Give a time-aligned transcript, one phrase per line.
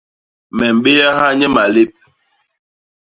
[0.57, 1.91] Me mbéaha nye malép.